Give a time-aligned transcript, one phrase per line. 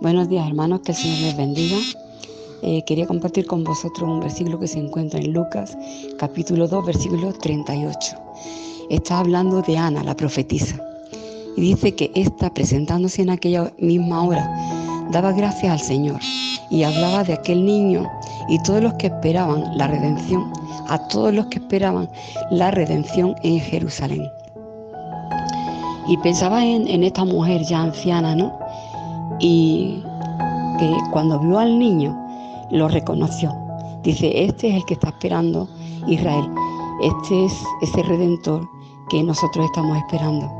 [0.00, 1.76] Buenos días hermanos, que el Señor les bendiga.
[2.62, 5.78] Eh, quería compartir con vosotros un versículo que se encuentra en Lucas
[6.18, 8.16] capítulo 2 versículo 38.
[8.90, 10.76] Está hablando de Ana, la profetisa,
[11.56, 14.50] y dice que ésta presentándose en aquella misma hora
[15.12, 16.20] daba gracias al Señor
[16.70, 18.10] y hablaba de aquel niño
[18.48, 20.52] y todos los que esperaban la redención,
[20.88, 22.10] a todos los que esperaban
[22.50, 24.28] la redención en Jerusalén.
[26.08, 28.63] Y pensaba en, en esta mujer ya anciana, ¿no?
[29.44, 30.02] Y
[30.78, 32.16] que cuando vio al niño
[32.70, 33.52] lo reconoció.
[34.02, 35.68] Dice, este es el que está esperando
[36.06, 36.48] Israel,
[37.02, 38.66] este es ese redentor
[39.10, 40.50] que nosotros estamos esperando.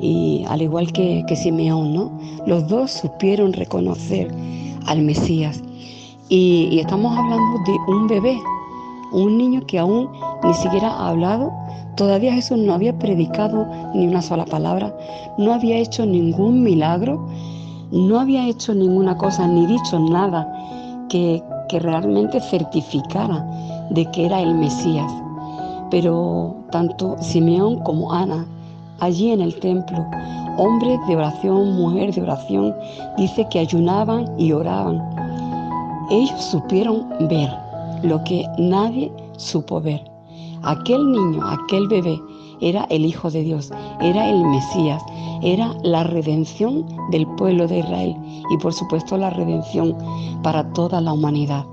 [0.00, 2.10] Y al igual que, que Simeón, ¿no?
[2.46, 4.34] Los dos supieron reconocer
[4.86, 5.62] al Mesías.
[6.28, 8.36] Y, y estamos hablando de un bebé,
[9.12, 10.10] un niño que aún
[10.42, 11.52] ni siquiera ha hablado,
[11.96, 14.92] todavía Jesús no había predicado ni una sola palabra,
[15.38, 17.24] no había hecho ningún milagro,
[17.96, 20.46] no había hecho ninguna cosa ni dicho nada
[21.08, 23.44] que, realmente certificara
[23.90, 25.12] de que era el Mesías.
[25.90, 28.46] Pero tanto Simeón como Ana,
[29.00, 30.06] allí en el templo,
[30.58, 32.74] hombres de oración, mujeres de oración,
[33.16, 35.02] dice que ayunaban y oraban.
[36.10, 37.50] Ellos supieron ver
[38.02, 40.02] lo que nadie supo ver.
[40.62, 42.20] Aquel niño, aquel bebé,
[42.60, 45.02] era el Hijo de Dios, era el Mesías,
[45.42, 48.16] era la redención del pueblo de Israel
[48.50, 49.96] y por supuesto la redención
[50.42, 51.64] para toda la humanidad.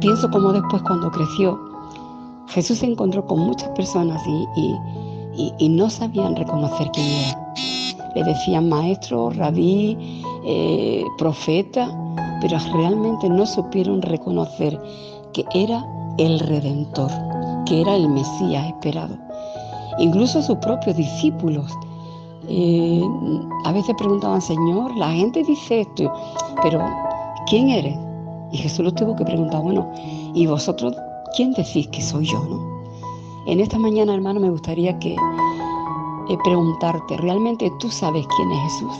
[0.00, 1.58] Pienso como después cuando creció,
[2.48, 7.54] Jesús se encontró con muchas personas y, no sabían reconocer quién era.
[8.14, 11.90] Le decían maestro, rabí, eh, profeta,
[12.40, 14.80] pero realmente no supieron reconocer
[15.32, 15.84] que era
[16.18, 17.10] el Redentor,
[17.66, 19.18] que era el Mesías esperado.
[19.98, 21.72] Incluso sus propios discípulos
[22.48, 23.02] eh,
[23.64, 26.12] a veces preguntaban, Señor, la gente dice esto,
[26.62, 26.80] pero
[27.48, 27.96] ¿quién eres?
[28.52, 29.90] Y Jesús los tuvo que preguntar, bueno,
[30.34, 30.94] ¿y vosotros
[31.34, 32.38] quién decís que soy yo?
[32.44, 32.76] No?
[33.46, 38.92] En esta mañana, hermano, me gustaría que eh, preguntarte, ¿realmente tú sabes quién es Jesús?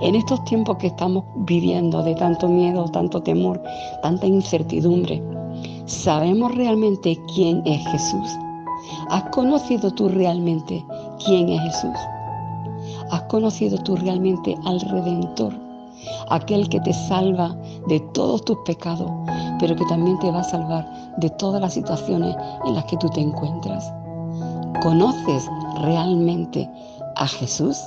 [0.00, 3.62] En estos tiempos que estamos viviendo de tanto miedo, tanto temor,
[4.02, 5.22] tanta incertidumbre,
[5.86, 8.28] ¿sabemos realmente quién es Jesús?
[9.10, 10.84] ¿Has conocido tú realmente
[11.24, 11.98] quién es Jesús?
[13.10, 15.54] ¿Has conocido tú realmente al Redentor?
[16.30, 17.54] Aquel que te salva
[17.88, 19.10] de todos tus pecados,
[19.60, 23.08] pero que también te va a salvar de todas las situaciones en las que tú
[23.10, 23.92] te encuentras.
[24.82, 25.48] ¿Conoces
[25.82, 26.68] realmente
[27.16, 27.78] a Jesús?